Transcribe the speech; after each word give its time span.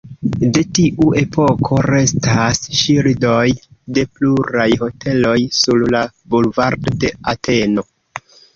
De 0.53 0.61
tiu 0.77 1.09
epoko 1.19 1.77
restas 1.85 2.61
ŝildoj 2.79 3.45
de 3.99 4.07
pluraj 4.17 4.67
hoteloj 4.87 5.37
sur 5.61 5.87
la 5.97 6.05
bulvardo 6.33 6.99
de 7.05 7.17
Ateno. 7.37 7.89